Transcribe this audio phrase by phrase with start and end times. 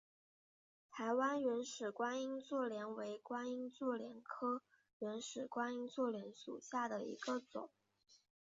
[0.89, 4.63] 台湾原始观音座莲为观音座莲科
[4.97, 7.69] 原始观音座莲属下的一个种。